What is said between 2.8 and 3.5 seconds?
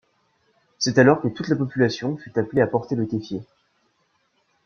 le keffieh.